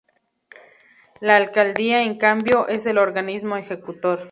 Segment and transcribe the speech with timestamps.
[1.19, 4.19] La Alcaldía, en cambio, es el organismo ejecutor.